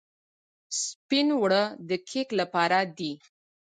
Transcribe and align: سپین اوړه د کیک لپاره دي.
سپین 0.81 1.27
اوړه 1.37 1.63
د 1.87 1.89
کیک 2.09 2.29
لپاره 2.39 2.77
دي. 2.97 3.13